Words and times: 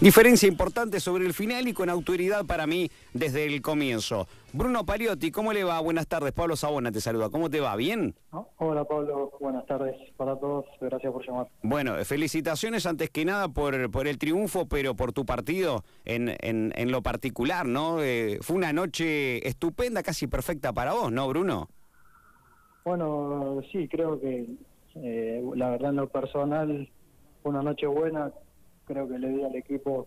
Diferencia 0.00 0.46
importante 0.46 1.00
sobre 1.00 1.24
el 1.24 1.32
final 1.32 1.66
y 1.66 1.72
con 1.72 1.88
autoridad 1.88 2.44
para 2.44 2.66
mí 2.66 2.90
desde 3.14 3.46
el 3.46 3.62
comienzo. 3.62 4.26
Bruno 4.52 4.84
Paliotti, 4.84 5.30
¿cómo 5.30 5.54
le 5.54 5.64
va? 5.64 5.80
Buenas 5.80 6.06
tardes. 6.06 6.32
Pablo 6.32 6.56
Sabona 6.56 6.92
te 6.92 7.00
saluda. 7.00 7.30
¿Cómo 7.30 7.48
te 7.48 7.60
va? 7.60 7.74
¿Bien? 7.74 8.14
Hola 8.58 8.84
Pablo, 8.84 9.32
buenas 9.40 9.64
tardes 9.64 9.96
para 10.18 10.36
todos. 10.36 10.66
Gracias 10.78 11.10
por 11.10 11.26
llamar. 11.26 11.48
Bueno, 11.62 11.94
felicitaciones 12.04 12.84
antes 12.84 13.08
que 13.08 13.24
nada 13.24 13.48
por, 13.48 13.90
por 13.90 14.06
el 14.06 14.18
triunfo, 14.18 14.66
pero 14.66 14.94
por 14.94 15.12
tu 15.12 15.24
partido 15.24 15.84
en, 16.04 16.36
en, 16.40 16.90
lo 16.90 17.00
particular, 17.02 17.64
¿no? 17.64 18.02
Eh, 18.02 18.40
fue 18.42 18.56
una 18.56 18.74
noche 18.74 19.48
estupenda, 19.48 20.02
casi 20.02 20.26
perfecta 20.26 20.74
para 20.74 20.92
vos, 20.92 21.10
¿no, 21.10 21.26
Bruno? 21.28 21.68
Bueno, 22.84 23.62
sí, 23.72 23.88
creo 23.88 24.20
que 24.20 24.46
eh, 24.96 25.42
la 25.54 25.70
verdad 25.70 25.90
en 25.90 25.96
lo 25.96 26.08
personal 26.10 26.90
fue 27.42 27.52
una 27.52 27.62
noche 27.62 27.86
buena 27.86 28.30
creo 28.84 29.08
que 29.08 29.18
le 29.18 29.28
di 29.28 29.42
al 29.42 29.56
equipo 29.56 30.06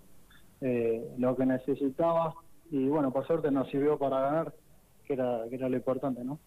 eh, 0.61 1.07
lo 1.17 1.35
que 1.35 1.45
necesitaba 1.45 2.33
y 2.69 2.87
bueno, 2.87 3.11
por 3.11 3.25
suerte 3.25 3.51
nos 3.51 3.69
sirvió 3.69 3.97
para 3.97 4.21
ganar. 4.21 4.53
Que 5.05 5.13
era, 5.13 5.43
que 5.49 5.55
era 5.55 5.69
lo 5.69 5.77
importante, 5.77 6.21
¿no? 6.25 6.37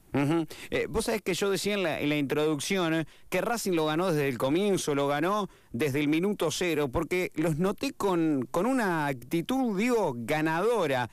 Eh, 0.68 0.86
vos 0.86 1.06
sabés 1.06 1.22
que 1.22 1.32
yo 1.32 1.48
decía 1.48 1.72
en 1.72 1.82
la, 1.82 1.98
en 1.98 2.10
la 2.10 2.16
introducción 2.16 2.92
eh, 2.92 3.06
que 3.30 3.40
Racing 3.40 3.72
lo 3.72 3.86
ganó 3.86 4.08
desde 4.08 4.28
el 4.28 4.36
comienzo, 4.36 4.94
lo 4.94 5.08
ganó 5.08 5.48
desde 5.72 5.98
el 5.98 6.08
minuto 6.08 6.50
cero, 6.50 6.90
porque 6.92 7.30
los 7.36 7.58
noté 7.58 7.94
con, 7.94 8.46
con 8.50 8.66
una 8.66 9.06
actitud, 9.06 9.78
digo, 9.78 10.12
ganadora. 10.14 11.08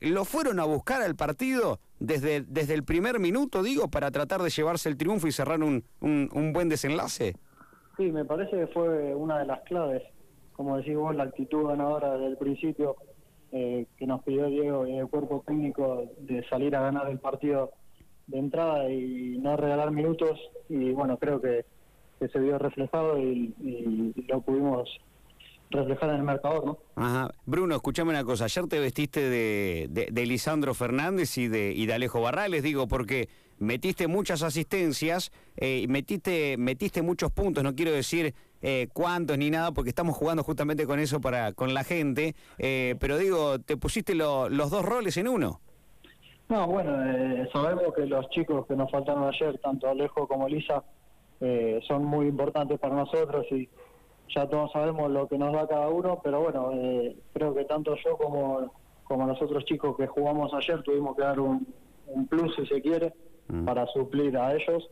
¿Lo 0.00 0.24
fueron 0.24 0.60
a 0.60 0.64
buscar 0.64 1.02
al 1.02 1.16
partido 1.16 1.80
desde, 1.98 2.42
desde 2.42 2.74
el 2.74 2.84
primer 2.84 3.18
minuto, 3.18 3.64
digo, 3.64 3.88
para 3.88 4.12
tratar 4.12 4.40
de 4.40 4.50
llevarse 4.50 4.88
el 4.88 4.96
triunfo 4.96 5.26
y 5.26 5.32
cerrar 5.32 5.64
un, 5.64 5.82
un, 5.98 6.30
un 6.32 6.52
buen 6.52 6.68
desenlace? 6.68 7.34
Sí, 7.96 8.12
me 8.12 8.24
parece 8.24 8.56
que 8.56 8.68
fue 8.68 9.12
una 9.12 9.40
de 9.40 9.46
las 9.46 9.60
claves 9.62 10.04
como 10.56 10.78
decís 10.78 10.96
vos, 10.96 11.14
la 11.14 11.24
actitud 11.24 11.68
ganadora 11.68 12.14
desde 12.14 12.28
el 12.28 12.36
principio 12.38 12.96
eh, 13.52 13.86
que 13.98 14.06
nos 14.06 14.22
pidió 14.22 14.46
Diego 14.46 14.86
y 14.86 14.96
el 14.96 15.06
cuerpo 15.06 15.44
técnico 15.46 16.04
de 16.18 16.42
salir 16.48 16.74
a 16.74 16.80
ganar 16.80 17.08
el 17.10 17.18
partido 17.18 17.72
de 18.26 18.38
entrada 18.38 18.90
y 18.90 19.38
no 19.38 19.56
regalar 19.56 19.90
minutos 19.92 20.40
y 20.68 20.90
bueno, 20.92 21.18
creo 21.18 21.40
que, 21.40 21.64
se 22.18 22.38
vio 22.38 22.58
reflejado 22.58 23.18
y, 23.18 23.54
lo 24.28 24.40
pudimos 24.40 24.88
reflejar 25.68 26.10
en 26.10 26.16
el 26.16 26.22
marcador, 26.22 26.64
¿no? 26.64 26.78
Ajá. 26.94 27.30
Bruno, 27.44 27.74
escuchame 27.74 28.10
una 28.10 28.24
cosa, 28.24 28.44
ayer 28.44 28.66
te 28.68 28.80
vestiste 28.80 29.20
de, 29.28 30.08
de, 30.10 30.26
Lisandro 30.26 30.72
Fernández 30.72 31.36
y 31.36 31.48
de, 31.48 31.72
y 31.72 31.84
de 31.84 31.92
Alejo 31.92 32.22
Barrales, 32.22 32.62
digo, 32.62 32.88
porque 32.88 33.28
metiste 33.58 34.06
muchas 34.06 34.42
asistencias, 34.42 35.30
eh, 35.56 35.86
metiste, 35.88 36.56
metiste 36.56 37.02
muchos 37.02 37.30
puntos, 37.30 37.62
no 37.62 37.74
quiero 37.74 37.92
decir 37.92 38.34
eh, 38.62 38.88
cuántos 38.92 39.38
ni 39.38 39.50
nada, 39.50 39.72
porque 39.72 39.90
estamos 39.90 40.16
jugando 40.16 40.42
justamente 40.42 40.86
con 40.86 40.98
eso 40.98 41.20
para 41.20 41.52
con 41.52 41.74
la 41.74 41.84
gente. 41.84 42.34
Eh, 42.58 42.96
pero 42.98 43.18
digo, 43.18 43.58
te 43.58 43.76
pusiste 43.76 44.14
los 44.14 44.70
dos 44.70 44.84
roles 44.84 45.16
en 45.16 45.28
uno. 45.28 45.60
No, 46.48 46.66
bueno, 46.66 47.04
eh, 47.04 47.48
sabemos 47.52 47.92
que 47.94 48.06
los 48.06 48.28
chicos 48.30 48.66
que 48.66 48.76
nos 48.76 48.90
faltaron 48.90 49.24
ayer, 49.24 49.58
tanto 49.58 49.88
Alejo 49.88 50.28
como 50.28 50.48
Lisa, 50.48 50.84
son 51.86 52.06
muy 52.06 52.28
importantes 52.28 52.78
para 52.78 52.96
nosotros 52.96 53.44
y 53.50 53.68
ya 54.34 54.48
todos 54.48 54.72
sabemos 54.72 55.10
lo 55.10 55.28
que 55.28 55.36
nos 55.36 55.52
da 55.52 55.68
cada 55.68 55.88
uno, 55.88 56.18
pero 56.24 56.40
bueno, 56.40 56.70
creo 57.34 57.54
que 57.54 57.66
tanto 57.66 57.94
yo 58.02 58.16
como, 58.16 58.72
como 59.04 59.26
los 59.26 59.42
otros 59.42 59.66
chicos 59.66 59.98
que 59.98 60.06
jugamos 60.06 60.54
ayer 60.54 60.82
tuvimos 60.82 61.14
que 61.14 61.22
dar 61.22 61.38
un, 61.38 61.66
un 62.06 62.26
plus, 62.26 62.54
si 62.56 62.66
se 62.66 62.80
quiere, 62.80 63.12
mm. 63.48 63.66
para 63.66 63.86
suplir 63.88 64.34
a 64.38 64.54
ellos 64.54 64.88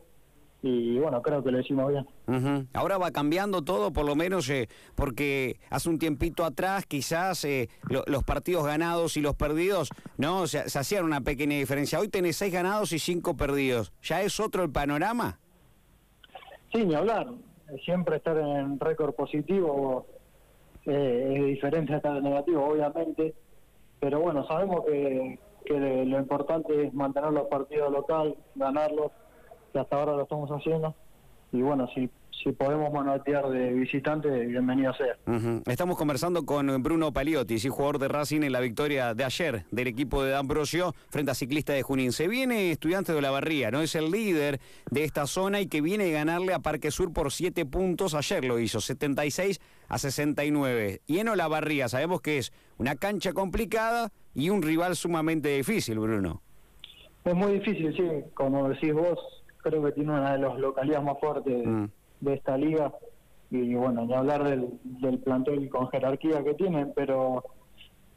y 0.61 0.97
bueno, 0.97 1.21
creo 1.21 1.43
que 1.43 1.51
lo 1.51 1.59
hicimos 1.59 1.91
bien. 1.91 2.67
Ahora 2.73 2.97
va 2.97 3.11
cambiando 3.11 3.61
todo, 3.61 3.93
por 3.93 4.05
lo 4.05 4.15
menos 4.15 4.49
eh, 4.49 4.67
porque 4.95 5.59
hace 5.69 5.89
un 5.89 5.99
tiempito 5.99 6.43
atrás 6.43 6.85
quizás 6.85 7.45
eh, 7.45 7.69
los 8.07 8.23
partidos 8.23 8.65
ganados 8.65 9.15
y 9.15 9.21
los 9.21 9.35
perdidos, 9.35 9.89
¿no? 10.17 10.47
Se, 10.47 10.67
se 10.69 10.79
hacían 10.79 11.05
una 11.05 11.21
pequeña 11.21 11.57
diferencia. 11.57 11.99
Hoy 11.99 12.07
tenés 12.07 12.37
seis 12.37 12.51
ganados 12.51 12.93
y 12.93 12.99
cinco 12.99 13.37
perdidos. 13.37 13.93
¿Ya 14.01 14.23
es 14.23 14.39
otro 14.39 14.63
el 14.63 14.71
panorama? 14.71 15.39
Sí, 16.73 16.83
ni 16.83 16.95
hablar. 16.95 17.27
Siempre 17.83 18.17
estar 18.17 18.37
en 18.37 18.79
récord 18.79 19.13
positivo 19.13 20.07
eh, 20.85 21.35
es 21.37 21.45
diferente 21.45 21.93
a 21.93 21.97
estar 21.97 22.17
en 22.17 22.23
negativo, 22.23 22.65
obviamente. 22.65 23.33
Pero 23.99 24.19
bueno, 24.19 24.45
sabemos 24.47 24.83
que, 24.85 25.39
que 25.65 26.05
lo 26.05 26.19
importante 26.19 26.87
es 26.87 26.93
mantener 26.93 27.31
los 27.31 27.47
partidos 27.47 27.91
local, 27.91 28.35
ganarlos 28.55 29.11
hasta 29.79 29.95
ahora 29.95 30.13
lo 30.13 30.23
estamos 30.23 30.49
haciendo. 30.49 30.95
Y 31.51 31.61
bueno, 31.61 31.87
si, 31.93 32.09
si 32.43 32.51
podemos 32.51 32.91
manotear 32.91 33.47
de 33.49 33.71
visitante, 33.73 34.29
bienvenido 34.45 34.93
sea. 34.93 35.15
Estamos 35.67 35.97
conversando 35.97 36.45
con 36.45 36.83
Bruno 36.83 37.13
Paliotti, 37.13 37.57
jugador 37.69 37.99
de 37.99 38.07
Racing 38.07 38.41
en 38.41 38.51
la 38.51 38.59
victoria 38.59 39.13
de 39.13 39.23
ayer 39.23 39.65
del 39.71 39.87
equipo 39.87 40.23
de 40.23 40.35
Ambrosio 40.35 40.93
frente 41.09 41.31
a 41.31 41.33
Ciclista 41.33 41.73
de 41.73 41.83
Junín. 41.83 42.11
Se 42.11 42.27
viene 42.27 42.71
estudiante 42.71 43.13
de 43.13 43.21
la 43.21 43.31
Barría, 43.31 43.71
¿no? 43.71 43.81
Es 43.81 43.95
el 43.95 44.11
líder 44.11 44.59
de 44.91 45.03
esta 45.03 45.27
zona 45.27 45.61
y 45.61 45.67
que 45.67 45.81
viene 45.81 46.09
a 46.09 46.13
ganarle 46.13 46.53
a 46.53 46.59
Parque 46.59 46.91
Sur 46.91 47.13
por 47.13 47.31
siete 47.31 47.65
puntos. 47.65 48.15
Ayer 48.15 48.43
lo 48.43 48.59
hizo, 48.59 48.81
76 48.81 49.61
a 49.87 49.97
69. 49.97 51.01
Y 51.07 51.19
en 51.19 51.29
Olavarría 51.29 51.87
sabemos 51.87 52.21
que 52.21 52.37
es 52.39 52.51
una 52.77 52.95
cancha 52.95 53.33
complicada 53.33 54.11
y 54.33 54.49
un 54.49 54.61
rival 54.61 54.95
sumamente 54.95 55.49
difícil, 55.55 55.99
Bruno. 55.99 56.41
Es 57.23 57.33
muy 57.33 57.53
difícil, 57.53 57.95
sí. 57.95 58.29
Como 58.33 58.69
decís 58.69 58.93
vos, 58.93 59.17
creo 59.65 59.83
que 59.83 59.91
tiene 59.93 60.11
una 60.11 60.33
de 60.33 60.39
las 60.39 60.57
localidades 60.59 61.03
más 61.03 61.19
fuertes 61.19 61.65
mm. 61.65 61.85
de 62.21 62.33
esta 62.33 62.55
liga 62.57 62.93
y 63.49 63.73
bueno, 63.73 64.05
ni 64.05 64.13
hablar 64.13 64.43
del, 64.43 64.79
del 64.83 65.19
plantel 65.19 65.69
con 65.69 65.89
jerarquía 65.89 66.43
que 66.43 66.53
tienen, 66.53 66.93
pero 66.95 67.43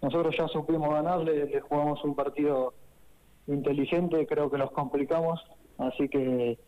nosotros 0.03 0.35
ya 0.37 0.47
supimos 0.49 0.91
ganarle, 0.91 1.47
le 1.47 1.61
jugamos 1.61 2.03
un 2.05 2.15
partido 2.15 2.75
inteligente, 3.47 4.27
creo 4.27 4.51
que 4.51 4.59
los 4.59 4.71
complicamos, 4.73 5.41
así 5.79 6.09
que 6.09 6.59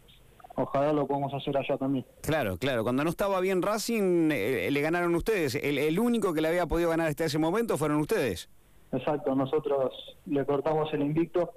ojalá 0.57 0.93
lo 0.93 1.07
podamos 1.07 1.33
hacer 1.35 1.57
allá 1.57 1.77
también. 1.77 2.07
Claro, 2.23 2.57
claro, 2.57 2.83
cuando 2.83 3.05
no 3.05 3.11
estaba 3.11 3.41
bien 3.41 3.63
Racing 3.63 4.31
eh, 4.33 4.71
le 4.71 4.81
ganaron 4.81 5.15
ustedes, 5.15 5.57
el, 5.57 5.79
el, 5.79 5.99
único 5.99 6.33
que 6.33 6.41
le 6.41 6.49
había 6.49 6.67
podido 6.67 6.91
ganar 6.91 7.09
hasta 7.09 7.25
ese 7.25 7.39
momento 7.39 7.77
fueron 7.77 7.99
ustedes. 8.01 8.49
Exacto, 8.93 9.35
nosotros 9.35 9.93
le 10.27 10.45
cortamos 10.45 10.93
el 10.95 11.03
invicto 11.03 11.53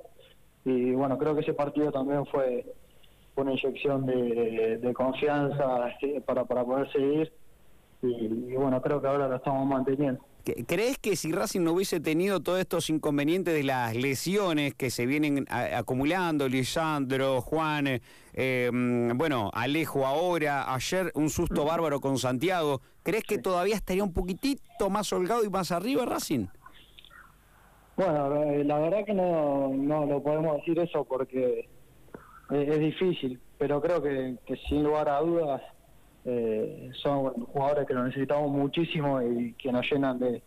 y 0.66 0.92
bueno, 0.92 1.18
creo 1.18 1.36
que 1.36 1.42
ese 1.42 1.54
partido 1.54 1.92
también 1.92 2.26
fue 2.28 2.66
una 3.36 3.52
inyección 3.52 4.06
de, 4.06 4.94
confianza 4.96 5.90
este, 5.90 6.22
para, 6.22 6.46
para 6.46 6.64
poder 6.64 6.92
seguir 6.92 7.32
y, 8.04 8.56
bueno, 8.56 8.82
creo 8.82 9.02
que 9.02 9.08
ahora 9.08 9.28
lo 9.28 9.38
estamos 9.38 9.66
manteniendo. 9.66 10.22
¿Crees 10.68 10.98
que 10.98 11.16
si 11.16 11.32
Racing 11.32 11.62
no 11.62 11.72
hubiese 11.72 12.02
tenido 12.02 12.42
todos 12.42 12.60
estos 12.60 12.90
inconvenientes 12.90 13.54
de 13.54 13.64
las 13.64 13.96
lesiones 13.96 14.74
que 14.74 14.90
se 14.90 15.06
vienen 15.06 15.46
acumulando, 15.50 16.50
Lisandro, 16.50 17.40
Juan, 17.40 18.02
eh, 18.34 18.70
mm, 18.72 19.18
bueno, 19.18 19.50
Alejo 19.54 20.06
ahora, 20.06 20.74
ayer 20.74 21.14
un 21.16 21.30
susto 21.30 21.64
bárbaro 21.64 22.02
con 22.02 22.18
Santiago, 22.18 22.82
¿crees 23.04 23.24
que 23.24 23.38
todavía 23.38 23.76
estaría 23.76 24.04
un 24.04 24.12
poquitito 24.12 24.90
más 24.90 25.14
holgado 25.14 25.46
y 25.46 25.50
más 25.50 25.72
arriba 25.72 26.06
Racing? 26.06 26.48
Bueno, 27.96 28.44
eh, 28.44 28.66
la 28.66 28.80
verdad 28.80 29.06
que 29.06 29.14
no, 29.14 29.70
no 29.70 30.06
lo 30.06 30.22
podemos 30.22 30.58
decir 30.58 30.78
eso 30.78 31.06
porque 31.06 31.70
es, 32.50 32.80
difícil, 32.80 33.40
pero 33.58 33.82
creo 33.82 34.02
que, 34.02 34.38
sin 34.68 34.84
lugar 34.84 35.10
a 35.10 35.20
dudas 35.20 35.62
eh, 36.26 36.92
son 37.02 37.32
jugadores 37.46 37.88
que 37.88 37.94
lo 37.94 38.04
necesitamos 38.04 38.52
muchísimo 38.52 39.22
y 39.22 39.54
que 39.54 39.72
nos 39.72 39.90
llenan 39.90 40.20
de, 40.20 40.42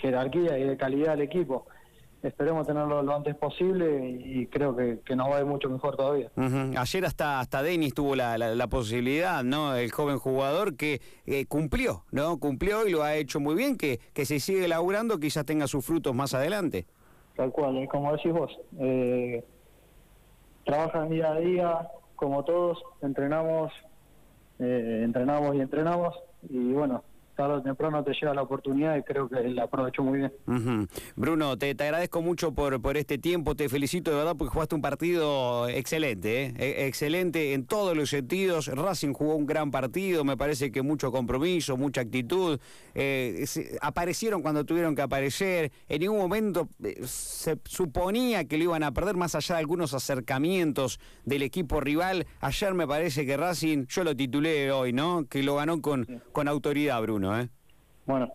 jerarquía 0.00 0.58
y 0.58 0.64
de 0.64 0.76
calidad 0.76 1.14
al 1.14 1.20
equipo. 1.20 1.66
Esperemos 2.22 2.66
tenerlo 2.66 3.02
lo 3.02 3.14
antes 3.14 3.34
posible 3.34 4.08
y 4.08 4.46
creo 4.46 4.74
que, 4.74 5.14
nos 5.14 5.28
va 5.28 5.36
a 5.36 5.40
ir 5.40 5.46
mucho 5.46 5.68
mejor 5.68 5.94
todavía. 5.94 6.30
Ayer 6.78 7.04
hasta 7.04 7.38
hasta 7.38 7.62
Denis 7.62 7.92
tuvo 7.92 8.16
la, 8.16 8.38
la, 8.38 8.66
posibilidad, 8.66 9.44
¿no? 9.44 9.76
El 9.76 9.90
joven 9.90 10.18
jugador 10.18 10.74
que 10.74 11.02
eh, 11.26 11.44
cumplió, 11.44 12.04
¿no? 12.12 12.38
Cumplió 12.38 12.86
y 12.86 12.92
lo 12.92 13.02
ha 13.02 13.14
hecho 13.16 13.40
muy 13.40 13.54
bien, 13.54 13.76
que, 13.76 14.00
que 14.14 14.24
se 14.24 14.40
sigue 14.40 14.66
laburando, 14.68 15.20
quizás 15.20 15.44
tenga 15.44 15.66
sus 15.66 15.84
frutos 15.84 16.14
más 16.14 16.32
adelante. 16.32 16.86
Tal 17.36 17.50
cual, 17.50 17.86
como 17.88 18.12
decís 18.12 18.32
vos. 18.32 18.58
Eh, 18.78 19.44
trabajan 20.64 21.10
día 21.10 21.32
a 21.32 21.38
día, 21.38 21.88
como 22.16 22.44
todos, 22.44 22.82
entrenamos, 23.02 23.72
eh, 24.58 25.02
entrenamos 25.04 25.54
y 25.54 25.60
entrenamos, 25.60 26.14
y 26.48 26.72
bueno, 26.72 27.04
tarde 27.34 27.54
o 27.54 27.62
temprano 27.62 28.02
te 28.02 28.12
llega 28.12 28.34
la 28.34 28.42
oportunidad 28.42 28.96
y 28.96 29.02
creo 29.02 29.28
que 29.28 29.42
la 29.48 29.64
aprovechó 29.64 30.02
muy 30.02 30.18
bien. 30.18 30.88
Bruno, 31.16 31.56
te, 31.58 31.70
agradezco 31.70 32.22
mucho 32.22 32.52
por, 32.52 32.80
por 32.80 32.96
este 32.96 33.18
tiempo, 33.18 33.54
te 33.54 33.68
felicito 33.68 34.10
de 34.10 34.16
verdad 34.16 34.34
porque 34.36 34.52
jugaste 34.52 34.74
un 34.74 34.82
partido 34.82 35.68
excelente, 35.68 36.46
¿eh? 36.46 36.54
E, 36.58 36.86
excelente 36.86 37.52
en 37.52 37.66
todos 37.66 37.96
los 37.96 38.10
sentidos. 38.10 38.68
Racing 38.68 39.12
jugó 39.12 39.34
un 39.36 39.46
gran 39.46 39.70
partido, 39.70 40.24
me 40.24 40.36
parece 40.36 40.70
que 40.70 40.82
mucho 40.82 41.12
compromiso, 41.12 41.76
mucha 41.76 42.02
actitud. 42.02 42.58
Eh, 42.94 43.44
aparecieron 43.80 44.42
cuando 44.42 44.64
tuvieron 44.64 44.94
que 44.94 45.02
aparecer. 45.02 45.72
En 45.88 46.00
ningún 46.00 46.18
momento 46.18 46.68
eh, 46.82 47.00
se 47.04 47.58
suponía 47.64 48.44
que 48.44 48.58
lo 48.58 48.64
iban 48.64 48.82
a 48.82 48.92
perder, 48.92 49.16
más 49.16 49.34
allá 49.34 49.56
de 49.56 49.60
algunos 49.60 49.94
acercamientos 49.94 51.00
del 51.24 51.42
equipo 51.42 51.80
rival. 51.80 52.26
Ayer 52.40 52.74
me 52.74 52.86
parece 52.86 53.26
que 53.26 53.36
Racing, 53.36 53.86
yo 53.88 54.04
lo 54.04 54.14
titulé 54.14 54.70
hoy, 54.72 54.92
¿no? 54.92 55.26
Que 55.28 55.42
lo 55.42 55.56
ganó 55.56 55.80
con, 55.80 56.22
con 56.32 56.48
autoridad, 56.48 57.00
Bruno. 57.02 57.23
¿Eh? 57.38 57.48
Bueno, 58.06 58.32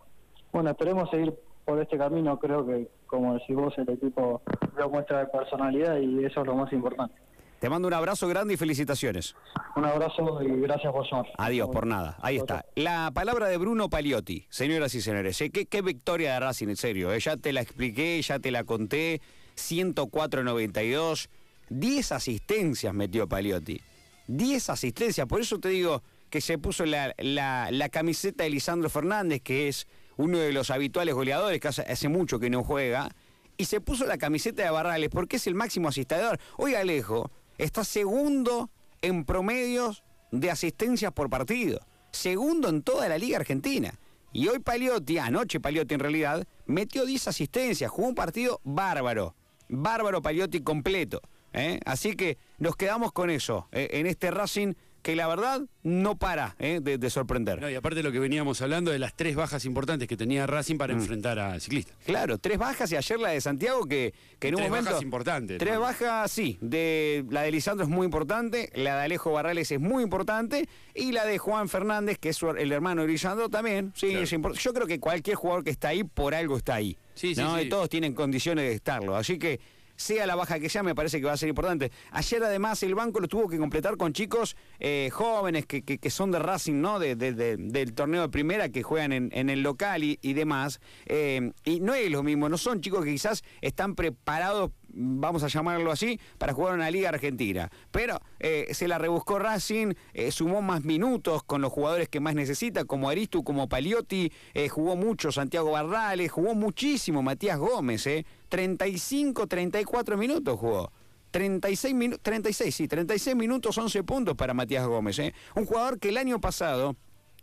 bueno, 0.51 0.71
esperemos 0.71 1.09
seguir 1.09 1.33
por 1.65 1.81
este 1.81 1.97
camino. 1.97 2.39
Creo 2.39 2.65
que, 2.65 2.89
como 3.07 3.35
decís 3.35 3.55
vos, 3.55 3.77
el 3.77 3.89
equipo 3.89 4.41
dio 4.75 4.89
muestra 4.89 5.19
de 5.19 5.25
personalidad 5.27 5.97
y 5.97 6.25
eso 6.25 6.41
es 6.41 6.47
lo 6.47 6.55
más 6.55 6.71
importante. 6.73 7.15
Te 7.59 7.69
mando 7.69 7.89
un 7.89 7.93
abrazo 7.93 8.27
grande 8.29 8.53
y 8.53 8.57
felicitaciones. 8.57 9.35
Un 9.75 9.83
abrazo 9.83 10.41
y 10.41 10.61
gracias 10.61 10.93
por 10.93 11.05
llamar. 11.05 11.27
Adiós, 11.37 11.69
por 11.69 11.85
nada. 11.85 12.17
Ahí 12.21 12.37
está. 12.37 12.65
La 12.75 13.11
palabra 13.13 13.47
de 13.49 13.57
Bruno 13.57 13.89
Paliotti, 13.89 14.45
señoras 14.49 14.95
y 14.95 15.01
señores. 15.01 15.41
¿eh? 15.41 15.49
¿Qué, 15.49 15.65
qué 15.65 15.81
victoria 15.81 16.33
de 16.33 16.39
Racing, 16.39 16.69
en 16.69 16.77
serio. 16.77 17.11
¿eh? 17.11 17.19
Ya 17.19 17.35
te 17.35 17.51
la 17.51 17.61
expliqué, 17.61 18.21
ya 18.21 18.39
te 18.39 18.51
la 18.51 18.63
conté. 18.63 19.21
104-92. 19.57 21.27
10 21.69 22.11
asistencias 22.13 22.93
metió 22.93 23.27
Paliotti. 23.27 23.81
10 24.27 24.69
asistencias. 24.69 25.27
Por 25.27 25.41
eso 25.41 25.59
te 25.59 25.69
digo 25.69 26.01
que 26.29 26.41
se 26.41 26.57
puso 26.57 26.85
la, 26.85 27.13
la, 27.17 27.89
camiseta 27.89 28.43
de 28.43 28.49
Lisandro 28.49 28.89
Fernández, 28.89 29.41
que 29.41 29.67
es 29.67 29.87
uno 30.17 30.37
de 30.37 30.53
los 30.53 30.69
habituales 30.69 31.15
goleadores, 31.15 31.59
que 31.59 31.67
hace, 31.67 32.09
mucho 32.09 32.39
que 32.39 32.49
no 32.49 32.63
juega. 32.63 33.09
Y 33.57 33.65
se 33.65 33.81
puso 33.81 34.05
la 34.05 34.17
camiseta 34.17 34.63
de 34.63 34.69
Barrales 34.69 35.09
porque 35.09 35.37
es 35.37 35.47
el 35.47 35.55
máximo 35.55 35.89
asistidor. 35.89 36.39
Hoy 36.57 36.75
Alejo 36.75 37.31
está 37.57 37.83
segundo 37.83 38.69
en 39.01 39.25
promedios 39.25 40.03
de 40.31 40.51
asistencias 40.51 41.11
por 41.11 41.29
partido. 41.29 41.79
Segundo 42.11 42.69
en 42.69 42.81
toda 42.81 43.09
la 43.09 43.17
Liga 43.17 43.37
Argentina. 43.37 43.99
Y 44.31 44.47
hoy 44.47 44.59
Paliotti, 44.59 45.17
anoche 45.17 45.59
Paliotti 45.59 45.95
en 45.95 45.99
realidad, 45.99 46.47
metió 46.65 47.05
10 47.05 47.27
asistencias, 47.29 47.89
jugó 47.89 48.09
un 48.09 48.15
partido 48.15 48.61
bárbaro. 48.63 49.35
Bárbaro 49.67 50.21
Paliotti 50.21 50.61
completo. 50.61 51.21
¿eh? 51.53 51.79
Así 51.85 52.15
que 52.15 52.37
nos 52.57 52.75
quedamos 52.75 53.11
con 53.11 53.29
eso, 53.29 53.67
¿eh? 53.71 53.87
en 53.91 54.07
este 54.07 54.31
Racing 54.31 54.73
que 55.01 55.15
la 55.15 55.27
verdad 55.27 55.61
no 55.83 56.17
para 56.17 56.55
¿eh? 56.59 56.79
de, 56.81 57.09
sorprender. 57.09 57.65
y 57.71 57.75
aparte 57.75 57.97
de 57.97 58.03
lo 58.03 58.11
que 58.11 58.19
veníamos 58.19 58.61
hablando 58.61 58.91
de 58.91 58.99
las 58.99 59.15
tres 59.15 59.35
bajas 59.35 59.65
importantes 59.65 60.07
que 60.07 60.17
tenía 60.17 60.45
Racing 60.45 60.77
para 60.77 60.93
mm. 60.93 60.97
enfrentar 60.97 61.39
a 61.39 61.59
ciclistas. 61.59 61.95
Claro, 62.05 62.37
tres 62.37 62.57
bajas 62.57 62.91
y 62.91 62.95
ayer 62.95 63.19
la 63.19 63.29
de 63.29 63.41
Santiago 63.41 63.85
que, 63.85 64.13
que 64.39 64.49
en 64.49 64.55
un 64.55 64.61
momento... 64.61 64.77
Tres 64.77 64.93
bajas 64.93 65.03
importantes. 65.03 65.57
Tres 65.57 65.79
bajas, 65.79 66.31
sí. 66.31 66.57
De, 66.61 67.25
la 67.29 67.43
de 67.43 67.51
Lisandro 67.51 67.85
es 67.85 67.89
muy 67.89 68.05
importante, 68.05 68.69
la 68.75 68.97
de 68.97 69.03
Alejo 69.03 69.31
Barrales 69.31 69.71
es 69.71 69.79
muy 69.79 70.03
importante 70.03 70.67
y 70.93 71.11
la 71.11 71.25
de 71.25 71.37
Juan 71.37 71.69
Fernández, 71.69 72.17
que 72.17 72.29
es 72.29 72.41
el 72.41 72.71
hermano 72.71 73.03
de 73.03 73.07
Lisandro 73.07 73.49
también, 73.49 73.93
sí, 73.95 74.07
es 74.07 74.33
importante. 74.33 74.63
Yo 74.63 74.73
creo 74.73 74.87
que 74.87 74.99
cualquier 74.99 75.35
jugador 75.35 75.63
que 75.63 75.71
está 75.71 75.89
ahí, 75.89 76.03
por 76.03 76.35
algo 76.35 76.57
está 76.57 76.75
ahí. 76.75 76.97
Sí, 77.13 77.35
sí, 77.35 77.41
Y 77.61 77.69
todos 77.69 77.89
tienen 77.89 78.13
condiciones 78.13 78.65
de 78.65 78.73
estarlo. 78.73 79.15
Así 79.15 79.37
que 79.37 79.59
sea 79.99 80.25
la 80.25 80.35
baja 80.35 80.59
que 80.59 80.69
sea, 80.69 80.81
me 80.81 80.95
parece 80.95 81.19
que 81.19 81.25
va 81.25 81.33
a 81.33 81.37
ser 81.37 81.49
importante. 81.49 81.91
Ayer 82.11 82.41
además 82.41 82.81
el 82.83 82.95
banco 82.95 83.19
lo 83.19 83.27
tuvo 83.27 83.49
que 83.49 83.57
completar 83.57 83.97
con 83.97 84.13
chicos 84.13 84.55
eh, 84.79 85.09
jóvenes 85.11 85.65
que, 85.65 85.83
que, 85.83 86.09
son 86.09 86.31
de 86.31 86.39
Racing, 86.39 86.79
¿no? 86.79 86.99
De, 86.99 87.15
del 87.15 87.93
torneo 87.93 88.21
de 88.21 88.29
primera 88.29 88.69
que 88.69 88.81
juegan 88.81 89.11
en, 89.11 89.49
el 89.49 89.61
local 89.61 90.03
y, 90.03 90.33
demás. 90.33 90.79
Eh, 91.05 91.51
y 91.65 91.81
no 91.81 91.93
es 91.93 92.09
lo 92.09 92.23
mismo, 92.23 92.47
no 92.47 92.57
son 92.57 92.79
chicos 92.79 93.03
que 93.03 93.11
quizás 93.11 93.43
están 93.61 93.95
preparados 93.95 94.71
vamos 94.93 95.43
a 95.43 95.47
llamarlo 95.47 95.91
así, 95.91 96.19
para 96.37 96.53
jugar 96.53 96.75
una 96.75 96.91
Liga 96.91 97.09
Argentina. 97.09 97.69
Pero 97.91 98.19
eh, 98.39 98.67
se 98.71 98.87
la 98.87 98.97
rebuscó 98.97 99.39
Racing, 99.39 99.93
eh, 100.13 100.31
sumó 100.31 100.61
más 100.61 100.83
minutos 100.83 101.43
con 101.43 101.61
los 101.61 101.71
jugadores 101.71 102.09
que 102.09 102.19
más 102.19 102.35
necesita, 102.35 102.85
como 102.85 103.09
Aristu, 103.09 103.43
como 103.43 103.69
Paliotti, 103.69 104.31
eh, 104.53 104.69
jugó 104.69 104.95
mucho 104.95 105.31
Santiago 105.31 105.71
Barrales, 105.71 106.31
jugó 106.31 106.55
muchísimo 106.55 107.21
Matías 107.21 107.57
Gómez, 107.57 108.05
eh, 108.07 108.25
35, 108.49 109.47
34 109.47 110.17
minutos 110.17 110.59
jugó. 110.59 110.91
36, 111.31 112.19
36, 112.21 112.75
sí, 112.75 112.87
36 112.87 113.35
minutos, 113.35 113.77
11 113.77 114.03
puntos 114.03 114.35
para 114.35 114.55
Matías 114.55 114.87
Gómez. 114.87 115.19
Un 115.55 115.65
jugador 115.65 115.99
que 115.99 116.09
el 116.09 116.17
año 116.17 116.41
pasado 116.41 116.95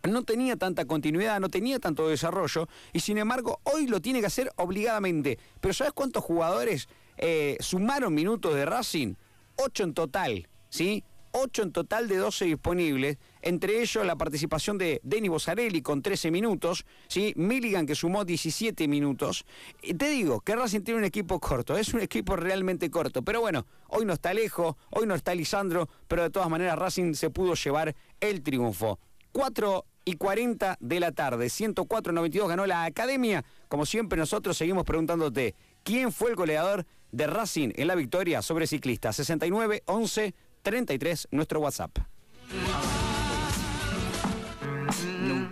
no 0.02 0.24
tenía 0.24 0.56
tanta 0.56 0.84
continuidad, 0.84 1.40
no 1.40 1.48
tenía 1.48 1.78
tanto 1.78 2.08
desarrollo 2.08 2.68
y 2.92 3.00
sin 3.00 3.18
embargo 3.18 3.60
hoy 3.64 3.86
lo 3.86 4.00
tiene 4.00 4.20
que 4.20 4.26
hacer 4.26 4.50
obligadamente. 4.56 5.38
Pero 5.60 5.74
¿sabes 5.74 5.92
cuántos 5.92 6.24
jugadores 6.24 6.88
eh, 7.16 7.56
sumaron 7.60 8.14
minutos 8.14 8.54
de 8.54 8.64
Racing, 8.64 9.14
8 9.56 9.84
en 9.84 9.94
total, 9.94 10.48
¿sí? 10.68 11.02
8 11.38 11.64
en 11.64 11.72
total 11.72 12.08
de 12.08 12.16
12 12.16 12.46
disponibles, 12.46 13.18
entre 13.42 13.82
ellos 13.82 14.06
la 14.06 14.16
participación 14.16 14.78
de 14.78 15.00
Denis 15.02 15.30
Bosarelli 15.30 15.82
con 15.82 16.00
13 16.00 16.30
minutos, 16.30 16.86
¿sí? 17.08 17.34
Milligan 17.36 17.84
que 17.84 17.94
sumó 17.94 18.24
17 18.24 18.88
minutos. 18.88 19.44
Y 19.82 19.92
te 19.94 20.08
digo 20.08 20.40
que 20.40 20.56
Racing 20.56 20.80
tiene 20.80 21.00
un 21.00 21.04
equipo 21.04 21.38
corto, 21.38 21.76
es 21.76 21.92
un 21.92 22.00
equipo 22.00 22.36
realmente 22.36 22.90
corto, 22.90 23.20
pero 23.22 23.42
bueno, 23.42 23.66
hoy 23.88 24.06
no 24.06 24.14
está 24.14 24.30
Alejo, 24.30 24.78
hoy 24.90 25.06
no 25.06 25.14
está 25.14 25.34
Lisandro, 25.34 25.90
pero 26.08 26.22
de 26.22 26.30
todas 26.30 26.48
maneras 26.48 26.78
Racing 26.78 27.12
se 27.12 27.28
pudo 27.28 27.54
llevar 27.54 27.94
el 28.20 28.42
triunfo. 28.42 28.98
4 29.32 29.84
y 30.06 30.14
40 30.14 30.78
de 30.80 31.00
la 31.00 31.12
tarde, 31.12 31.46
104-92 31.46 32.48
ganó 32.48 32.64
la 32.64 32.84
Academia. 32.84 33.44
Como 33.68 33.84
siempre 33.84 34.18
nosotros 34.18 34.56
seguimos 34.56 34.84
preguntándote, 34.84 35.54
¿quién 35.82 36.12
fue 36.12 36.30
el 36.30 36.36
goleador 36.36 36.86
de 37.12 37.26
Racing 37.26 37.70
en 37.76 37.88
la 37.88 37.94
victoria 37.94 38.42
sobre 38.42 38.66
ciclista. 38.66 39.12
69 39.12 39.82
11 39.86 40.34
33, 40.62 41.28
nuestro 41.30 41.60
WhatsApp. 41.60 41.96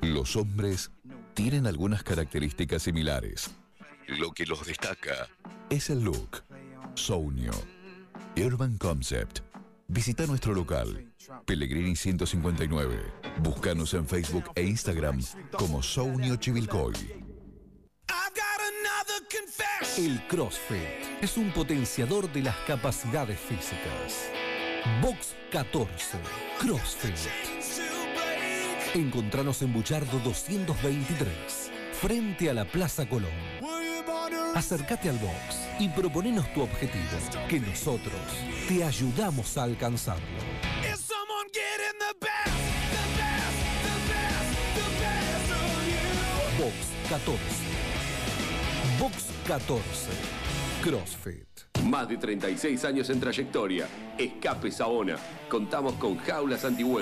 Los 0.03 0.35
hombres 0.35 0.91
tienen 1.35 1.67
algunas 1.67 2.03
características 2.03 2.83
similares. 2.83 3.51
Lo 4.09 4.33
que 4.33 4.45
los 4.45 4.67
destaca 4.67 5.29
es 5.71 5.89
el 5.91 6.03
look. 6.03 6.43
Sounio. 6.95 7.53
Urban 8.37 8.77
Concept. 8.77 9.41
Visita 9.87 10.27
nuestro 10.27 10.53
local. 10.53 11.13
Pellegrini 11.47 11.95
159. 11.95 12.99
Búscanos 13.41 13.95
en 13.95 14.07
Facebook 14.07 14.45
e 14.57 14.63
Instagram 14.65 15.21
como 15.53 15.83
Sounio 15.83 16.37
Chivilcoy. 16.37 17.24
El 19.97 20.21
CrossFit 20.27 21.23
es 21.23 21.37
un 21.37 21.53
potenciador 21.53 22.29
de 22.33 22.43
las 22.43 22.57
capacidades 22.67 23.39
físicas. 23.39 24.29
Box 25.01 25.37
14. 25.53 26.19
CrossFit. 26.59 27.15
Encontranos 28.95 29.63
en 29.63 29.73
Buchardo 29.73 30.19
223, 30.19 31.71
frente 31.93 32.51
a 32.51 32.55
la 32.55 32.65
Plaza 32.65 33.09
Colón. 33.09 33.31
Acércate 34.57 35.11
al 35.11 35.19
box 35.19 35.61
y 35.79 35.89
proponenos 35.89 36.53
tu 36.55 36.63
objetivo, 36.63 37.05
que 37.49 37.61
nosotros 37.61 38.21
te 38.67 38.83
ayudamos 38.83 39.57
a 39.57 39.63
alcanzarlo. 39.63 40.25
Box 46.59 46.75
14 47.09 47.39
Box 48.99 49.34
14. 49.47 50.11
CrossFit. 50.83 51.47
Más 51.85 52.09
de 52.09 52.17
36 52.17 52.83
años 52.87 53.11
en 53.11 53.21
trayectoria. 53.21 53.87
Escape 54.17 54.71
Saona. 54.71 55.17
Contamos 55.51 55.95
con 55.95 56.17
jaulas 56.17 56.65
antivuelco 56.65 56.95